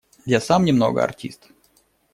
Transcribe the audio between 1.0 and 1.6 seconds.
артист.